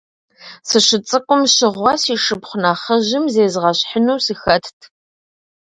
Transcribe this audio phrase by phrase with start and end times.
[0.67, 4.79] Сыщыцӏыкӏум щыгъуэ, си шыпхъу нэхъыжьым зезгъэщхьыну сыхэтт.